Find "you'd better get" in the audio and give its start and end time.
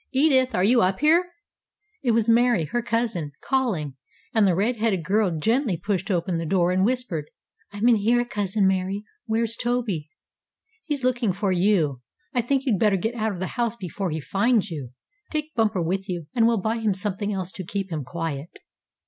12.65-13.13